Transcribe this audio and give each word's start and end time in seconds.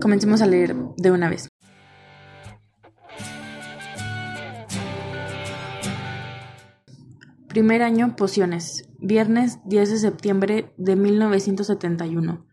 Comencemos 0.00 0.40
a 0.40 0.46
leer 0.46 0.74
de 0.96 1.10
una 1.10 1.28
vez. 1.28 1.48
Primer 7.48 7.82
año 7.82 8.16
Pociones. 8.16 8.88
Viernes 8.98 9.58
10 9.66 9.90
de 9.90 9.98
septiembre 9.98 10.72
de 10.78 10.96
1971. 10.96 12.46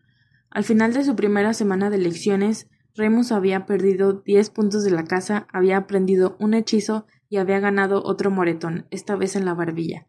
Al 0.50 0.64
final 0.64 0.92
de 0.92 1.02
su 1.02 1.16
primera 1.16 1.54
semana 1.54 1.88
de 1.88 1.96
lecciones, 1.96 2.68
Remus 2.94 3.32
había 3.32 3.64
perdido 3.64 4.20
diez 4.24 4.50
puntos 4.50 4.84
de 4.84 4.90
la 4.90 5.04
casa, 5.04 5.46
había 5.50 5.78
aprendido 5.78 6.36
un 6.40 6.52
hechizo 6.52 7.06
y 7.30 7.38
había 7.38 7.58
ganado 7.58 8.02
otro 8.04 8.30
moretón, 8.30 8.86
esta 8.90 9.16
vez 9.16 9.34
en 9.34 9.46
la 9.46 9.54
barbilla. 9.54 10.06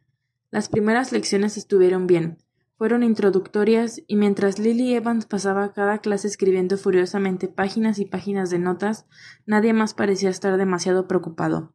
Las 0.50 0.68
primeras 0.68 1.14
lecciones 1.14 1.56
estuvieron 1.56 2.08
bien, 2.08 2.40
fueron 2.82 3.04
introductorias 3.04 4.02
y 4.08 4.16
mientras 4.16 4.58
Lily 4.58 4.96
Evans 4.96 5.28
pasaba 5.28 5.72
cada 5.72 6.00
clase 6.00 6.28
escribiendo 6.28 6.80
furiosamente 6.80 7.48
páginas 7.48 8.00
y 8.00 8.06
páginas 8.06 8.50
de 8.50 8.58
notas, 8.58 9.06
nadie 9.46 9.72
más 9.72 9.94
parecía 9.94 10.32
estar 10.32 10.58
demasiado 10.58 11.08
preocupado. 11.08 11.74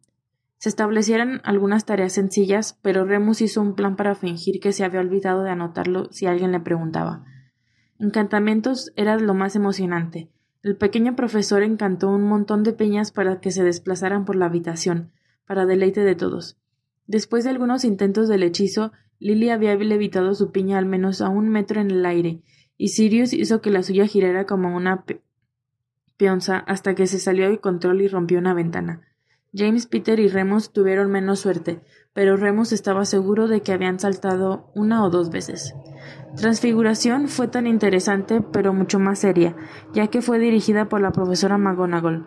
Se 0.59 0.69
establecieron 0.69 1.41
algunas 1.45 1.84
tareas 1.84 2.12
sencillas, 2.12 2.77
pero 2.82 3.05
Remus 3.05 3.41
hizo 3.41 3.62
un 3.62 3.77
plan 3.77 3.95
para 3.95 4.16
fingir 4.16 4.59
que 4.59 4.73
se 4.73 4.84
había 4.84 4.98
olvidado 4.98 5.45
de 5.45 5.51
anotarlo 5.51 6.09
si 6.10 6.27
alguien 6.27 6.51
le 6.51 6.59
preguntaba. 6.59 7.24
Encantamientos 8.01 8.91
era 8.96 9.16
lo 9.16 9.32
más 9.32 9.54
emocionante. 9.54 10.29
El 10.65 10.77
pequeño 10.77 11.15
profesor 11.15 11.62
encantó 11.62 12.09
un 12.09 12.24
montón 12.24 12.65
de 12.65 12.73
peñas 12.73 13.12
para 13.12 13.38
que 13.38 13.52
se 13.52 13.62
desplazaran 13.62 14.24
por 14.24 14.34
la 14.34 14.46
habitación, 14.46 15.12
para 15.46 15.66
deleite 15.66 16.01
de 16.01 16.16
todos. 16.16 16.59
Después 17.07 17.45
de 17.45 17.51
algunos 17.51 17.84
intentos 17.84 18.27
del 18.27 18.43
hechizo, 18.43 18.91
Lily 19.19 19.51
había 19.51 19.75
levitado 19.75 20.34
su 20.34 20.52
piña 20.52 20.79
al 20.79 20.87
menos 20.87 21.20
a 21.20 21.29
un 21.29 21.48
metro 21.48 21.80
en 21.80 21.91
el 21.91 22.07
aire, 22.07 22.43
y 22.77 22.88
Sirius 22.88 23.33
hizo 23.33 23.61
que 23.61 23.70
la 23.70 23.83
suya 23.83 24.07
girara 24.07 24.47
como 24.47 24.77
una 24.77 25.05
peonza 26.16 26.59
hasta 26.59 26.95
que 26.95 27.07
se 27.07 27.19
salió 27.19 27.48
de 27.48 27.60
control 27.60 28.02
y 28.02 28.09
rompió 28.09 28.38
una 28.38 28.55
ventana. 28.55 29.02
James, 29.55 29.87
Peter 29.87 30.21
y 30.21 30.29
Remus 30.29 30.71
tuvieron 30.71 31.10
menos 31.10 31.40
suerte, 31.40 31.80
pero 32.13 32.37
Remus 32.37 32.73
estaba 32.73 33.07
seguro 33.07 33.49
de 33.49 33.63
que 33.63 33.73
habían 33.73 33.99
saltado 33.99 34.71
una 34.74 35.02
o 35.05 35.10
dos 35.10 35.30
veces. 35.30 35.74
Transfiguración 36.37 37.29
fue 37.29 37.49
tan 37.49 37.66
interesante, 37.66 38.43
pero 38.43 38.74
mucho 38.74 38.99
más 38.99 39.18
seria, 39.18 39.57
ya 39.95 40.09
que 40.09 40.21
fue 40.21 40.38
dirigida 40.38 40.88
por 40.88 41.01
la 41.01 41.12
profesora 41.12 41.57
McGonagall. 41.57 42.27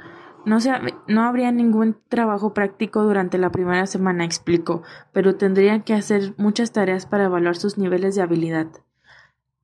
No, 1.07 1.21
habría 1.21 1.51
ningún 1.51 1.95
trabajo 2.07 2.55
práctico 2.55 3.03
durante 3.03 3.37
la 3.37 3.51
primera 3.51 3.85
semana, 3.85 4.25
explicó, 4.25 4.81
pero 5.13 5.35
tendrían 5.35 5.83
que 5.83 5.93
hacer 5.93 6.33
muchas 6.37 6.71
tareas 6.71 7.05
para 7.05 7.25
evaluar 7.25 7.55
sus 7.55 7.77
niveles 7.77 8.15
de 8.15 8.23
habilidad. 8.23 8.67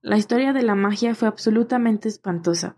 La 0.04 0.18
historia 0.18 0.54
de 0.54 0.62
la 0.62 0.76
magia 0.76 1.16
fue 1.16 1.28
absolutamente 1.28 2.08
espantosa. 2.08 2.78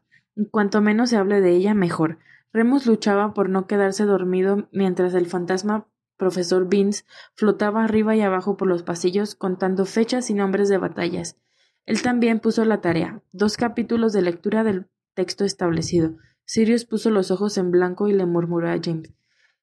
Cuanto 0.52 0.82
menos 0.82 1.10
se 1.10 1.18
hable 1.18 1.42
de 1.42 1.52
ella, 1.52 1.74
mejor. 1.74 2.20
Remus 2.54 2.86
luchaba 2.86 3.34
por 3.34 3.50
no 3.50 3.68
quedarse 3.68 4.06
dormido 4.06 4.70
mientras 4.72 5.14
el 5.14 5.26
fantasma 5.26 5.86
profesor 6.16 6.70
Vince 6.70 7.04
flotaba 7.36 7.84
arriba 7.84 8.16
y 8.16 8.22
abajo 8.22 8.56
por 8.56 8.70
los 8.70 8.84
pasillos 8.84 9.36
contando 9.36 9.84
fechas 9.86 10.30
y 10.30 10.34
nombres 10.34 10.70
de 10.70 10.78
batallas. 10.78 11.36
Él 11.86 12.02
también 12.02 12.40
puso 12.40 12.64
la 12.64 12.80
tarea, 12.80 13.22
dos 13.34 13.58
capítulos 13.58 14.14
de 14.14 14.22
lectura 14.22 14.64
del 14.64 14.88
texto 15.14 15.44
establecido. 15.44 16.16
Sirius 16.48 16.86
puso 16.86 17.12
los 17.12 17.30
ojos 17.30 17.58
en 17.58 17.72
blanco 17.72 18.08
y 18.08 18.14
le 18.14 18.26
murmuró 18.26 18.70
a 18.70 18.80
James 18.82 19.14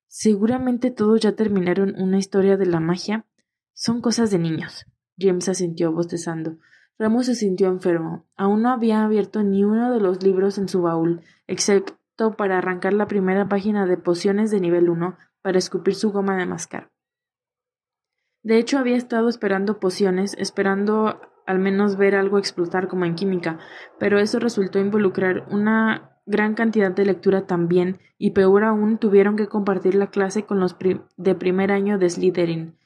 Seguramente 0.06 0.90
todos 0.90 1.18
ya 1.18 1.32
terminaron 1.32 1.94
una 1.96 2.18
historia 2.18 2.58
de 2.58 2.66
la 2.66 2.78
magia. 2.78 3.24
Son 3.72 4.02
cosas 4.02 4.30
de 4.30 4.38
niños. 4.38 4.84
James 5.18 5.48
asintió 5.48 5.92
bostezando. 5.92 6.58
Remus 6.98 7.27
se 7.27 7.34
sintió 7.34 7.68
enfermo. 7.68 8.27
Aún 8.36 8.62
no 8.62 8.68
había 8.68 9.02
abierto 9.02 9.42
ni 9.42 9.64
uno 9.64 9.92
de 9.92 9.98
los 9.98 10.22
libros 10.22 10.58
en 10.58 10.68
su 10.68 10.82
baúl, 10.82 11.22
excepto 11.46 12.36
para 12.36 12.58
arrancar 12.58 12.92
la 12.92 13.08
primera 13.08 13.48
página 13.48 13.86
de 13.86 13.96
pociones 13.96 14.50
de 14.50 14.60
nivel 14.60 14.90
1 14.90 15.16
para 15.40 15.58
escupir 15.58 15.94
su 15.94 16.12
goma 16.12 16.36
de 16.36 16.46
mascar. 16.46 16.90
De 18.42 18.58
hecho, 18.58 18.78
había 18.78 18.96
estado 18.96 19.30
esperando 19.30 19.80
pociones, 19.80 20.36
esperando 20.39 21.18
al 21.46 21.58
menos 21.58 21.96
ver 21.96 22.14
algo 22.14 22.39
explotar 22.39 22.89
como 22.89 23.06
en 23.06 23.14
química, 23.14 23.58
pero 23.98 24.18
eso 24.18 24.39
resultó 24.39 24.78
involucrar 24.78 25.46
una 25.50 26.14
gran 26.27 26.55
cantidad 26.55 26.90
de 26.90 27.05
lectura 27.05 27.46
también, 27.46 27.98
y 28.18 28.30
peor 28.30 28.64
aún 28.64 28.98
tuvieron 28.98 29.36
que 29.36 29.48
compartir 29.48 29.95
la 29.95 30.11
clase 30.11 30.45
con 30.45 30.61
los 30.61 30.77
de 31.17 31.35
primer 31.35 31.73
año 31.73 31.98
de 31.98 32.11
Slytherin. 32.11 32.77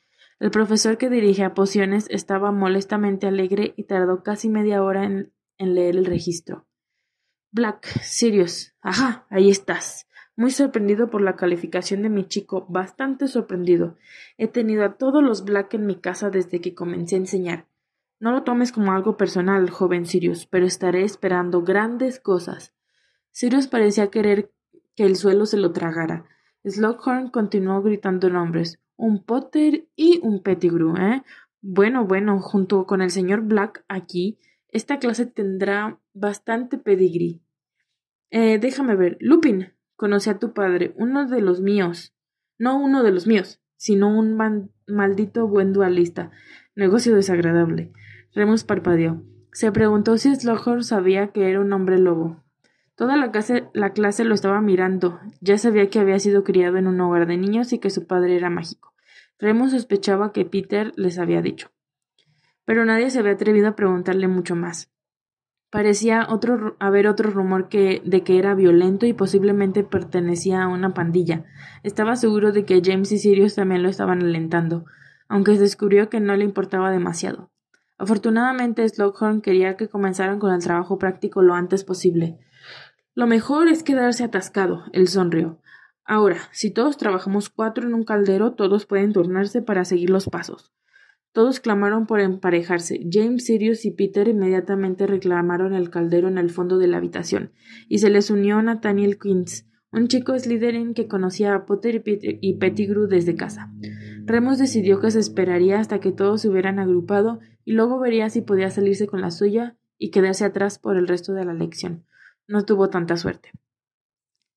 El 0.40 0.50
profesor 0.50 0.98
que 0.98 1.10
dirigía 1.10 1.54
pociones 1.54 2.06
estaba 2.10 2.52
molestamente 2.52 3.26
alegre 3.26 3.74
y 3.76 3.84
tardó 3.84 4.22
casi 4.22 4.48
media 4.48 4.82
hora 4.82 5.04
en 5.04 5.32
leer 5.58 5.96
el 5.96 6.06
registro. 6.06 6.68
Black, 7.50 7.86
Sirius. 8.02 8.74
Ajá, 8.82 9.26
ahí 9.30 9.48
estás. 9.48 10.06
Muy 10.36 10.50
sorprendido 10.50 11.08
por 11.10 11.22
la 11.22 11.34
calificación 11.34 12.02
de 12.02 12.10
mi 12.10 12.28
chico, 12.28 12.66
bastante 12.68 13.26
sorprendido. 13.26 13.96
He 14.36 14.48
tenido 14.48 14.84
a 14.84 14.96
todos 14.96 15.22
los 15.22 15.44
Black 15.44 15.74
en 15.74 15.86
mi 15.86 15.96
casa 15.96 16.30
desde 16.30 16.60
que 16.60 16.74
comencé 16.74 17.16
a 17.16 17.18
enseñar. 17.18 17.66
No 18.20 18.32
lo 18.32 18.42
tomes 18.42 18.70
como 18.70 18.92
algo 18.92 19.16
personal, 19.16 19.70
joven 19.70 20.04
Sirius, 20.04 20.46
pero 20.46 20.66
estaré 20.66 21.04
esperando 21.04 21.62
grandes 21.62 22.20
cosas. 22.20 22.74
Sirius 23.38 23.68
parecía 23.68 24.10
querer 24.10 24.50
que 24.96 25.04
el 25.04 25.14
suelo 25.14 25.46
se 25.46 25.58
lo 25.58 25.70
tragara. 25.70 26.24
Slughorn 26.64 27.30
continuó 27.30 27.80
gritando 27.82 28.28
nombres. 28.30 28.80
Un 28.96 29.22
Potter 29.22 29.86
y 29.94 30.18
un 30.24 30.42
Pettigrew, 30.42 30.96
¿eh? 30.96 31.22
Bueno, 31.60 32.04
bueno, 32.04 32.40
junto 32.40 32.84
con 32.84 33.00
el 33.00 33.12
señor 33.12 33.42
Black 33.42 33.84
aquí, 33.86 34.40
esta 34.70 34.98
clase 34.98 35.24
tendrá 35.24 36.00
bastante 36.14 36.78
pedigrí. 36.78 37.40
Eh, 38.32 38.58
déjame 38.58 38.96
ver. 38.96 39.16
Lupin. 39.20 39.72
Conocí 39.94 40.30
a 40.30 40.40
tu 40.40 40.52
padre, 40.52 40.92
uno 40.96 41.28
de 41.28 41.40
los 41.40 41.60
míos. 41.60 42.16
No 42.58 42.76
uno 42.76 43.04
de 43.04 43.12
los 43.12 43.28
míos, 43.28 43.60
sino 43.76 44.08
un 44.08 44.36
maldito 44.88 45.46
buen 45.46 45.72
dualista. 45.72 46.32
Negocio 46.74 47.14
desagradable. 47.14 47.92
Remus 48.34 48.64
parpadeó. 48.64 49.22
Se 49.52 49.70
preguntó 49.70 50.18
si 50.18 50.34
Slughorn 50.34 50.82
sabía 50.82 51.28
que 51.28 51.48
era 51.48 51.60
un 51.60 51.72
hombre 51.72 52.00
lobo. 52.00 52.42
Toda 52.98 53.16
la 53.16 53.30
clase, 53.30 53.70
la 53.72 53.94
clase 53.94 54.24
lo 54.24 54.34
estaba 54.34 54.60
mirando. 54.60 55.18
Ya 55.40 55.56
sabía 55.56 55.88
que 55.88 56.00
había 56.00 56.18
sido 56.18 56.44
criado 56.44 56.76
en 56.76 56.86
un 56.86 57.00
hogar 57.00 57.26
de 57.26 57.38
niños 57.38 57.72
y 57.72 57.78
que 57.78 57.88
su 57.88 58.06
padre 58.06 58.36
era 58.36 58.50
mágico. 58.50 58.92
Remus 59.38 59.70
sospechaba 59.70 60.32
que 60.34 60.44
Peter 60.44 60.92
les 60.96 61.18
había 61.18 61.40
dicho 61.40 61.70
pero 62.68 62.84
nadie 62.84 63.08
se 63.10 63.20
había 63.20 63.32
atrevido 63.32 63.66
a 63.68 63.76
preguntarle 63.76 64.28
mucho 64.28 64.54
más. 64.54 64.92
Parecía 65.70 66.28
haber 66.80 67.06
otro 67.06 67.30
rumor 67.30 67.70
que, 67.70 68.02
de 68.04 68.22
que 68.24 68.38
era 68.38 68.54
violento 68.54 69.06
y 69.06 69.14
posiblemente 69.14 69.84
pertenecía 69.84 70.62
a 70.62 70.68
una 70.68 70.92
pandilla. 70.92 71.46
Estaba 71.82 72.14
seguro 72.14 72.52
de 72.52 72.66
que 72.66 72.82
James 72.84 73.10
y 73.12 73.16
Sirius 73.16 73.54
también 73.54 73.82
lo 73.82 73.88
estaban 73.88 74.20
alentando, 74.20 74.84
aunque 75.30 75.54
se 75.54 75.62
descubrió 75.62 76.10
que 76.10 76.20
no 76.20 76.36
le 76.36 76.44
importaba 76.44 76.90
demasiado. 76.90 77.50
Afortunadamente, 77.96 78.86
Slughorn 78.86 79.40
quería 79.40 79.78
que 79.78 79.88
comenzaran 79.88 80.38
con 80.38 80.52
el 80.52 80.62
trabajo 80.62 80.98
práctico 80.98 81.40
lo 81.40 81.54
antes 81.54 81.84
posible. 81.84 82.38
Lo 83.18 83.26
mejor 83.26 83.66
es 83.66 83.82
quedarse 83.82 84.22
atascado, 84.22 84.84
él 84.92 85.08
sonrió. 85.08 85.58
Ahora, 86.04 86.38
si 86.52 86.70
todos 86.70 86.96
trabajamos 86.96 87.48
cuatro 87.48 87.84
en 87.84 87.92
un 87.92 88.04
caldero, 88.04 88.52
todos 88.52 88.86
pueden 88.86 89.12
turnarse 89.12 89.60
para 89.60 89.84
seguir 89.84 90.08
los 90.08 90.26
pasos. 90.28 90.72
Todos 91.32 91.58
clamaron 91.58 92.06
por 92.06 92.20
emparejarse. 92.20 93.00
James, 93.10 93.44
Sirius 93.44 93.84
y 93.86 93.90
Peter 93.90 94.28
inmediatamente 94.28 95.08
reclamaron 95.08 95.74
el 95.74 95.90
caldero 95.90 96.28
en 96.28 96.38
el 96.38 96.48
fondo 96.48 96.78
de 96.78 96.86
la 96.86 96.98
habitación, 96.98 97.50
y 97.88 97.98
se 97.98 98.08
les 98.08 98.30
unió 98.30 98.62
Nathaniel 98.62 99.18
Quince, 99.18 99.64
un 99.90 100.06
chico 100.06 100.38
Slytherin 100.38 100.94
que 100.94 101.08
conocía 101.08 101.56
a 101.56 101.66
Potter 101.66 102.04
y, 102.06 102.58
Pettigrew 102.58 103.08
desde 103.08 103.34
casa. 103.34 103.72
Remus 104.26 104.58
decidió 104.58 105.00
que 105.00 105.10
se 105.10 105.18
esperaría 105.18 105.80
hasta 105.80 105.98
que 105.98 106.12
todos 106.12 106.42
se 106.42 106.50
hubieran 106.50 106.78
agrupado 106.78 107.40
y 107.64 107.72
luego 107.72 107.98
vería 107.98 108.30
si 108.30 108.42
podía 108.42 108.70
salirse 108.70 109.08
con 109.08 109.20
la 109.20 109.32
suya 109.32 109.76
y 109.98 110.12
quedarse 110.12 110.44
atrás 110.44 110.78
por 110.78 110.96
el 110.96 111.08
resto 111.08 111.32
de 111.32 111.44
la 111.44 111.54
lección. 111.54 112.04
No 112.48 112.64
tuvo 112.64 112.90
tanta 112.90 113.16
suerte. 113.16 113.52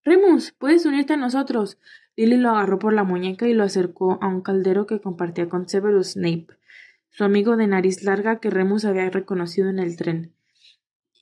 Remus, 0.04 0.54
puedes 0.54 0.88
unirte 0.88 1.14
a 1.14 1.18
nosotros. 1.18 1.78
Lily 2.16 2.38
lo 2.38 2.50
agarró 2.50 2.80
por 2.80 2.94
la 2.94 3.04
muñeca 3.04 3.48
y 3.48 3.54
lo 3.54 3.64
acercó 3.64 4.18
a 4.22 4.28
un 4.28 4.42
caldero 4.42 4.88
que 4.88 5.00
compartía 5.00 5.48
con 5.48 5.70
Severus 5.70 6.14
Snape 6.14 6.48
su 7.12 7.26
amigo 7.26 7.58
de 7.58 7.68
nariz 7.68 8.04
larga 8.04 8.40
que 8.40 8.50
Remus 8.50 8.86
había 8.86 9.10
reconocido 9.10 9.70
en 9.70 9.80
el 9.80 9.98
tren, 9.98 10.34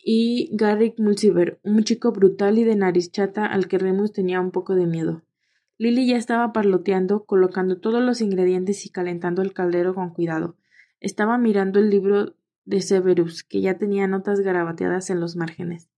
y 0.03 0.49
Garrick 0.53 0.99
Mulciber, 0.99 1.59
un 1.63 1.83
chico 1.83 2.11
brutal 2.11 2.59
y 2.59 2.63
de 2.63 2.75
nariz 2.75 3.11
chata 3.11 3.45
al 3.45 3.67
que 3.67 3.79
Remus 3.79 4.13
tenía 4.13 4.39
un 4.39 4.51
poco 4.51 4.75
de 4.75 4.85
miedo. 4.85 5.23
Lily 5.77 6.07
ya 6.07 6.17
estaba 6.17 6.53
parloteando, 6.53 7.25
colocando 7.25 7.79
todos 7.79 8.03
los 8.03 8.21
ingredientes 8.21 8.85
y 8.85 8.89
calentando 8.89 9.41
el 9.41 9.53
caldero 9.53 9.95
con 9.95 10.13
cuidado. 10.13 10.57
Estaba 10.99 11.37
mirando 11.37 11.79
el 11.79 11.89
libro 11.89 12.35
de 12.65 12.81
Severus, 12.81 13.43
que 13.43 13.61
ya 13.61 13.77
tenía 13.77 14.07
notas 14.07 14.41
garabateadas 14.41 15.09
en 15.09 15.19
los 15.19 15.35
márgenes. 15.35 15.89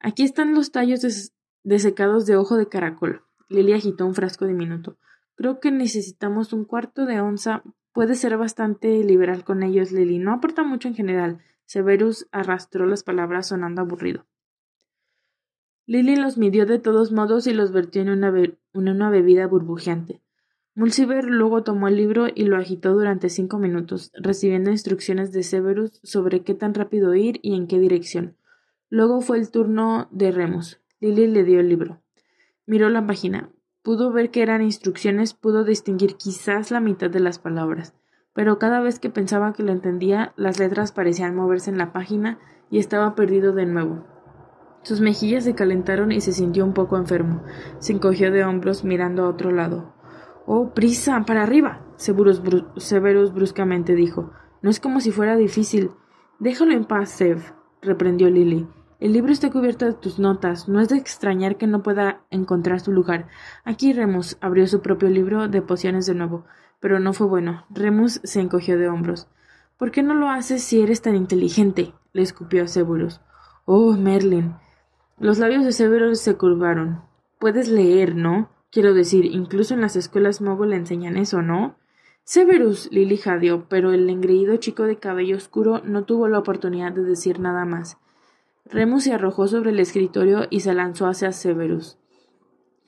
Aquí 0.00 0.22
están 0.22 0.54
los 0.54 0.70
tallos 0.72 1.32
desecados 1.64 2.26
de 2.26 2.36
ojo 2.36 2.56
de 2.56 2.68
caracol. 2.68 3.22
Lily 3.48 3.72
agitó 3.72 4.06
un 4.06 4.14
frasco 4.14 4.46
diminuto. 4.46 4.98
Creo 5.34 5.60
que 5.60 5.70
necesitamos 5.70 6.52
un 6.52 6.64
cuarto 6.64 7.06
de 7.06 7.20
onza 7.20 7.62
Puede 7.98 8.14
ser 8.14 8.36
bastante 8.36 9.02
liberal 9.02 9.42
con 9.42 9.64
ellos, 9.64 9.90
Lily. 9.90 10.20
No 10.20 10.32
aporta 10.32 10.62
mucho 10.62 10.86
en 10.86 10.94
general. 10.94 11.40
Severus 11.64 12.28
arrastró 12.30 12.86
las 12.86 13.02
palabras 13.02 13.48
sonando 13.48 13.82
aburrido. 13.82 14.24
Lily 15.86 16.14
los 16.14 16.38
midió 16.38 16.64
de 16.64 16.78
todos 16.78 17.10
modos 17.10 17.48
y 17.48 17.52
los 17.52 17.72
vertió 17.72 18.00
en 18.00 18.10
una, 18.10 18.28
en 18.28 18.56
una 18.72 19.10
bebida 19.10 19.48
burbujeante. 19.48 20.22
Mulciber 20.76 21.24
luego 21.24 21.64
tomó 21.64 21.88
el 21.88 21.96
libro 21.96 22.28
y 22.32 22.44
lo 22.44 22.56
agitó 22.56 22.92
durante 22.92 23.30
cinco 23.30 23.58
minutos, 23.58 24.12
recibiendo 24.14 24.70
instrucciones 24.70 25.32
de 25.32 25.42
Severus 25.42 25.98
sobre 26.04 26.44
qué 26.44 26.54
tan 26.54 26.74
rápido 26.74 27.16
ir 27.16 27.40
y 27.42 27.56
en 27.56 27.66
qué 27.66 27.80
dirección. 27.80 28.36
Luego 28.90 29.20
fue 29.20 29.38
el 29.38 29.50
turno 29.50 30.08
de 30.10 30.32
Remus. 30.32 30.80
Lily 31.00 31.26
le 31.26 31.44
dio 31.44 31.60
el 31.60 31.68
libro. 31.68 32.00
Miró 32.66 32.88
la 32.88 33.06
página. 33.06 33.50
Pudo 33.82 34.12
ver 34.12 34.30
que 34.30 34.42
eran 34.42 34.62
instrucciones, 34.62 35.34
pudo 35.34 35.64
distinguir 35.64 36.16
quizás 36.16 36.70
la 36.70 36.80
mitad 36.80 37.08
de 37.08 37.20
las 37.20 37.38
palabras, 37.38 37.94
pero 38.34 38.58
cada 38.58 38.80
vez 38.80 38.98
que 38.98 39.08
pensaba 39.08 39.52
que 39.52 39.62
lo 39.62 39.72
entendía, 39.72 40.32
las 40.36 40.58
letras 40.58 40.92
parecían 40.92 41.34
moverse 41.34 41.70
en 41.70 41.78
la 41.78 41.92
página 41.92 42.38
y 42.70 42.78
estaba 42.78 43.14
perdido 43.14 43.52
de 43.52 43.66
nuevo. 43.66 44.04
Sus 44.82 45.00
mejillas 45.00 45.44
se 45.44 45.54
calentaron 45.54 46.12
y 46.12 46.20
se 46.20 46.32
sintió 46.32 46.64
un 46.64 46.72
poco 46.72 46.96
enfermo. 46.96 47.42
Se 47.78 47.92
encogió 47.92 48.30
de 48.30 48.44
hombros 48.44 48.84
mirando 48.84 49.24
a 49.24 49.28
otro 49.28 49.50
lado. 49.50 49.94
Oh, 50.46 50.72
prisa, 50.72 51.24
para 51.26 51.42
arriba. 51.42 51.84
Severus, 51.96 52.42
bruscamente 53.34 53.94
dijo. 53.94 54.32
No 54.62 54.70
es 54.70 54.80
como 54.80 55.00
si 55.00 55.10
fuera 55.10 55.36
difícil. 55.36 55.90
Déjalo 56.38 56.72
en 56.72 56.84
paz, 56.84 57.10
Sev, 57.10 57.42
reprendió 57.82 58.30
Lily. 58.30 58.66
El 59.00 59.12
libro 59.12 59.32
está 59.32 59.50
cubierto 59.50 59.84
de 59.84 59.92
tus 59.92 60.18
notas. 60.18 60.68
No 60.68 60.80
es 60.80 60.88
de 60.88 60.96
extrañar 60.96 61.56
que 61.56 61.68
no 61.68 61.84
pueda 61.84 62.22
encontrar 62.30 62.80
su 62.80 62.90
lugar. 62.90 63.28
Aquí 63.64 63.92
Remus 63.92 64.36
abrió 64.40 64.66
su 64.66 64.80
propio 64.80 65.08
libro 65.08 65.46
de 65.46 65.62
pociones 65.62 66.06
de 66.06 66.14
nuevo, 66.14 66.44
pero 66.80 66.98
no 66.98 67.12
fue 67.12 67.28
bueno. 67.28 67.64
Remus 67.70 68.20
se 68.24 68.40
encogió 68.40 68.76
de 68.76 68.88
hombros. 68.88 69.28
¿Por 69.76 69.92
qué 69.92 70.02
no 70.02 70.14
lo 70.14 70.28
haces 70.28 70.64
si 70.64 70.80
eres 70.80 71.00
tan 71.00 71.14
inteligente? 71.14 71.94
le 72.12 72.22
escupió 72.22 72.64
a 72.64 72.66
Severus. 72.66 73.20
Oh, 73.66 73.92
Merlin. 73.92 74.56
Los 75.20 75.38
labios 75.38 75.64
de 75.64 75.70
Severus 75.70 76.18
se 76.18 76.34
curvaron. 76.34 77.02
Puedes 77.38 77.68
leer, 77.68 78.16
¿no? 78.16 78.50
Quiero 78.72 78.94
decir, 78.94 79.26
incluso 79.26 79.74
en 79.74 79.80
las 79.80 79.94
escuelas 79.94 80.40
mogul 80.40 80.70
le 80.70 80.76
enseñan 80.76 81.16
eso, 81.16 81.40
¿no? 81.40 81.76
Severus, 82.24 82.90
Lily 82.90 83.16
jadeó, 83.16 83.68
pero 83.68 83.92
el 83.92 84.10
engreído 84.10 84.56
chico 84.56 84.82
de 84.82 84.98
cabello 84.98 85.36
oscuro 85.36 85.80
no 85.84 86.02
tuvo 86.02 86.26
la 86.26 86.40
oportunidad 86.40 86.92
de 86.92 87.02
decir 87.02 87.38
nada 87.38 87.64
más. 87.64 87.98
Remus 88.70 89.04
se 89.04 89.12
arrojó 89.12 89.48
sobre 89.48 89.70
el 89.70 89.80
escritorio 89.80 90.46
y 90.50 90.60
se 90.60 90.74
lanzó 90.74 91.06
hacia 91.06 91.32
Severus, 91.32 91.98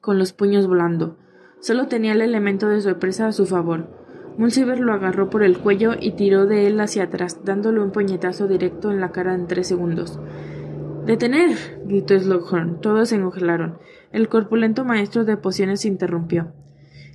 con 0.01 0.19
los 0.19 0.33
puños 0.33 0.67
volando. 0.67 1.17
Solo 1.61 1.89
tenía 1.89 2.13
el 2.13 2.21
elemento 2.21 2.69
de 2.69 2.81
sorpresa 2.81 3.27
a 3.27 3.33
su 3.33 3.47
favor. 3.47 3.89
Mulciber 4.37 4.79
lo 4.79 4.93
agarró 4.93 5.31
por 5.31 5.43
el 5.43 5.59
cuello 5.59 5.93
y 5.99 6.13
tiró 6.13 6.47
de 6.47 6.67
él 6.67 6.81
hacia 6.81 7.05
atrás, 7.05 7.45
dándole 7.45 7.81
un 7.81 7.93
puñetazo 7.93 8.49
directo 8.49 8.91
en 8.91 9.01
la 9.01 9.13
cara 9.13 9.35
en 9.35 9.47
tres 9.47 9.69
segundos. 9.69 10.19
¡Detener! 11.07 11.81
gritó 11.87 12.19
Slughorn. 12.19 12.81
Todos 12.81 13.09
se 13.09 13.21
congelaron. 13.21 13.79
El 14.13 14.29
corpulento 14.29 14.85
maestro 14.85 15.25
de 15.25 15.37
pociones 15.37 15.81
se 15.81 15.89
interrumpió. 15.89 16.53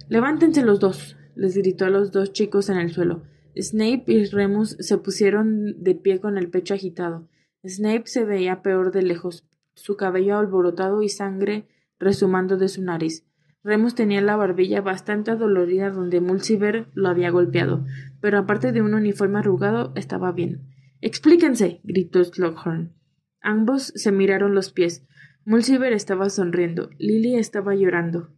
Levántense 0.09 0.63
los 0.63 0.79
dos, 0.79 1.17
les 1.35 1.55
gritó 1.55 1.85
a 1.85 1.89
los 1.89 2.11
dos 2.11 2.33
chicos 2.33 2.69
en 2.69 2.77
el 2.77 2.91
suelo. 2.91 3.23
Snape 3.55 4.03
y 4.07 4.25
Remus 4.25 4.75
se 4.79 4.97
pusieron 4.97 5.81
de 5.83 5.95
pie 5.95 6.19
con 6.19 6.37
el 6.37 6.49
pecho 6.49 6.73
agitado. 6.73 7.27
Snape 7.67 8.03
se 8.05 8.25
veía 8.25 8.61
peor 8.61 8.91
de 8.91 9.01
lejos, 9.01 9.45
su 9.73 9.97
cabello 9.97 10.37
alborotado 10.37 11.01
y 11.01 11.09
sangre 11.09 11.67
resumando 11.99 12.57
de 12.57 12.69
su 12.69 12.83
nariz. 12.83 13.25
Remus 13.63 13.95
tenía 13.95 14.21
la 14.21 14.35
barbilla 14.35 14.81
bastante 14.81 15.31
adolorida 15.31 15.89
donde 15.89 16.21
Mulciber 16.21 16.87
lo 16.93 17.09
había 17.09 17.31
golpeado, 17.31 17.83
pero 18.21 18.37
aparte 18.37 18.71
de 18.71 18.81
un 18.81 18.93
uniforme 18.93 19.39
arrugado 19.39 19.91
estaba 19.95 20.31
bien. 20.31 20.61
Explíquense. 21.01 21.81
gritó 21.83 22.23
Slughorn. 22.23 22.93
Ambos 23.41 23.91
se 23.95 24.11
miraron 24.11 24.53
los 24.53 24.71
pies. 24.71 25.03
Mulciber 25.45 25.93
estaba 25.93 26.29
sonriendo. 26.29 26.89
Lily 26.97 27.35
estaba 27.35 27.75
llorando. 27.75 28.29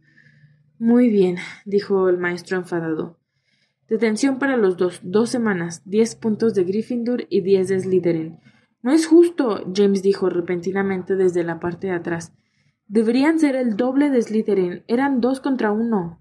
Muy 0.78 1.10
bien, 1.10 1.36
dijo 1.64 2.08
el 2.08 2.18
maestro 2.18 2.56
enfadado. 2.56 3.18
Detención 3.88 4.38
para 4.38 4.56
los 4.56 4.76
dos. 4.76 5.00
Dos 5.02 5.30
semanas. 5.30 5.82
Diez 5.84 6.14
puntos 6.14 6.54
de 6.54 6.64
Gryffindor 6.64 7.26
y 7.28 7.40
diez 7.40 7.68
de 7.68 7.80
Slytherin. 7.80 8.38
No 8.82 8.92
es 8.92 9.06
justo, 9.06 9.64
James 9.74 10.02
dijo 10.02 10.30
repentinamente 10.30 11.16
desde 11.16 11.44
la 11.44 11.60
parte 11.60 11.88
de 11.88 11.94
atrás. 11.94 12.32
Deberían 12.86 13.38
ser 13.38 13.56
el 13.56 13.76
doble 13.76 14.10
de 14.10 14.22
Slytherin. 14.22 14.84
Eran 14.86 15.20
dos 15.20 15.40
contra 15.40 15.72
uno. 15.72 16.20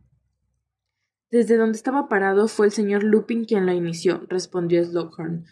Desde 1.30 1.58
donde 1.58 1.78
estaba 1.78 2.08
parado 2.08 2.48
fue 2.48 2.68
el 2.68 2.72
señor 2.72 3.04
Lupin 3.04 3.46
quien 3.46 3.66
lo 3.66 3.74
inició, 3.74 4.26
respondió 4.30 4.84
Slughorn 4.84 5.46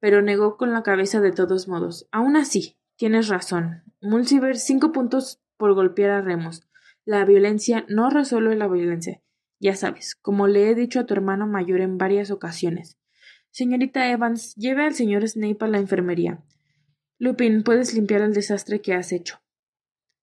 pero 0.00 0.22
negó 0.22 0.56
con 0.56 0.72
la 0.72 0.82
cabeza 0.82 1.20
de 1.20 1.32
todos 1.32 1.68
modos. 1.68 2.08
Aún 2.12 2.36
así, 2.36 2.78
tienes 2.96 3.28
razón. 3.28 3.82
Mulciber 4.00 4.56
cinco 4.56 4.92
puntos 4.92 5.42
por 5.56 5.74
golpear 5.74 6.10
a 6.10 6.20
Remus. 6.20 6.68
La 7.04 7.24
violencia 7.24 7.84
no 7.88 8.10
resuelve 8.10 8.56
la 8.56 8.68
violencia. 8.68 9.20
Ya 9.58 9.74
sabes, 9.74 10.14
como 10.14 10.46
le 10.46 10.70
he 10.70 10.74
dicho 10.74 11.00
a 11.00 11.06
tu 11.06 11.14
hermano 11.14 11.46
mayor 11.46 11.80
en 11.80 11.98
varias 11.98 12.30
ocasiones. 12.30 12.98
Señorita 13.56 14.10
Evans, 14.10 14.54
lleve 14.56 14.84
al 14.84 14.92
señor 14.92 15.26
Snape 15.26 15.64
a 15.64 15.66
la 15.66 15.78
enfermería. 15.78 16.44
Lupin, 17.18 17.62
puedes 17.62 17.94
limpiar 17.94 18.20
el 18.20 18.34
desastre 18.34 18.82
que 18.82 18.92
has 18.92 19.12
hecho. 19.12 19.38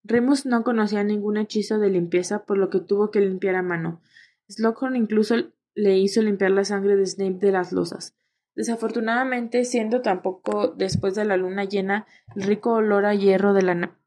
Remus 0.03 0.45
no 0.45 0.63
conocía 0.63 1.03
ningún 1.03 1.37
hechizo 1.37 1.79
de 1.79 1.89
limpieza, 1.89 2.45
por 2.45 2.59
lo 2.59 2.69
que 2.69 2.79
tuvo 2.79 3.09
que 3.09 3.21
limpiar 3.21 3.55
a 3.55 3.63
mano. 3.63 4.03
Slughorn 4.49 4.95
incluso 4.95 5.33
le 5.73 5.97
hizo 5.97 6.21
limpiar 6.21 6.51
la 6.51 6.63
sangre 6.63 6.95
de 6.95 7.07
Snape 7.07 7.39
de 7.43 7.51
las 7.51 7.71
losas. 7.71 8.15
Desafortunadamente, 8.53 9.65
siendo 9.65 10.03
tampoco 10.03 10.67
después 10.67 11.15
de 11.15 11.25
la 11.25 11.35
luna 11.35 11.63
llena, 11.63 12.05
el 12.35 12.43
rico 12.43 12.73
olor 12.73 13.07
a 13.07 13.15
hierro 13.15 13.55
de 13.55 13.63
la, 13.63 13.97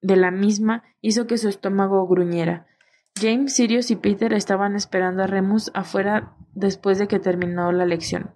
de 0.00 0.16
la 0.16 0.32
misma 0.32 0.82
hizo 1.00 1.28
que 1.28 1.38
su 1.38 1.48
estómago 1.48 2.04
gruñera. 2.08 2.66
James, 3.14 3.54
Sirius 3.54 3.92
y 3.92 3.94
Peter 3.94 4.32
estaban 4.32 4.74
esperando 4.74 5.22
a 5.22 5.28
Remus 5.28 5.70
afuera 5.72 6.34
después 6.52 6.98
de 6.98 7.06
que 7.06 7.20
terminó 7.20 7.70
la 7.70 7.86
lección. 7.86 8.32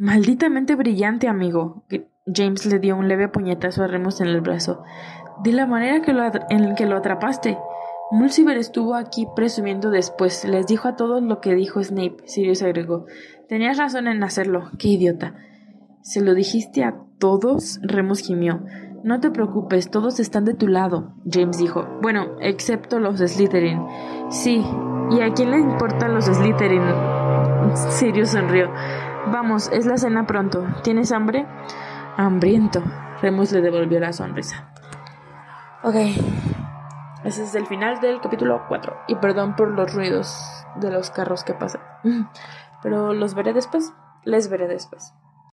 Malditamente 0.00 0.76
brillante, 0.76 1.28
amigo. 1.28 1.84
James 2.24 2.64
le 2.64 2.78
dio 2.78 2.96
un 2.96 3.06
leve 3.06 3.28
puñetazo 3.28 3.84
a 3.84 3.86
Remus 3.86 4.22
en 4.22 4.28
el 4.28 4.40
brazo. 4.40 4.82
De 5.44 5.52
la 5.52 5.66
manera 5.66 6.00
que 6.00 6.14
lo 6.14 6.22
en 6.48 6.74
que 6.74 6.86
lo 6.86 6.96
atrapaste. 6.96 7.58
Mulciber 8.10 8.56
estuvo 8.56 8.94
aquí 8.94 9.28
presumiendo 9.36 9.90
después. 9.90 10.46
Les 10.46 10.66
dijo 10.66 10.88
a 10.88 10.96
todos 10.96 11.22
lo 11.22 11.42
que 11.42 11.54
dijo 11.54 11.84
Snape. 11.84 12.16
Sirius 12.24 12.62
agregó. 12.62 13.04
Tenías 13.46 13.76
razón 13.76 14.08
en 14.08 14.24
hacerlo. 14.24 14.70
Qué 14.78 14.88
idiota. 14.88 15.34
¿Se 16.00 16.22
lo 16.22 16.32
dijiste 16.32 16.82
a 16.82 16.96
todos? 17.18 17.78
Remus 17.82 18.20
gimió. 18.20 18.62
No 19.04 19.20
te 19.20 19.30
preocupes, 19.30 19.90
todos 19.90 20.18
están 20.18 20.46
de 20.46 20.54
tu 20.54 20.66
lado, 20.66 21.12
James 21.30 21.58
dijo. 21.58 21.86
Bueno, 22.00 22.36
excepto 22.40 23.00
los 23.00 23.18
Slytherin. 23.18 23.82
Sí, 24.30 24.64
¿y 25.10 25.20
a 25.20 25.34
quién 25.34 25.50
le 25.50 25.58
importan 25.58 26.14
los 26.14 26.24
Slytherin? 26.24 26.84
Sirius 27.74 28.30
sonrió. 28.30 28.70
Vamos, 29.32 29.70
es 29.72 29.86
la 29.86 29.96
cena 29.96 30.26
pronto. 30.26 30.66
¿Tienes 30.82 31.12
hambre? 31.12 31.46
Hambriento. 32.16 32.82
Remus 33.22 33.52
le 33.52 33.60
devolvió 33.60 34.00
la 34.00 34.12
sonrisa. 34.12 34.72
Ok. 35.84 35.94
Ese 37.22 37.44
es 37.44 37.54
el 37.54 37.66
final 37.66 38.00
del 38.00 38.20
capítulo 38.20 38.64
4. 38.66 39.02
Y 39.06 39.14
perdón 39.14 39.54
por 39.54 39.68
los 39.68 39.94
ruidos 39.94 40.36
de 40.76 40.90
los 40.90 41.10
carros 41.10 41.44
que 41.44 41.54
pasan. 41.54 41.80
pero 42.82 43.12
los 43.12 43.34
veré 43.34 43.52
después, 43.52 43.92
les 44.24 44.50
veré 44.50 44.66
después. 44.66 45.14